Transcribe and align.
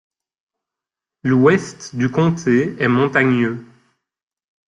L'Ouest 1.21 1.95
du 1.95 2.09
comté 2.09 2.75
est 2.81 2.87
montagneux. 2.87 3.63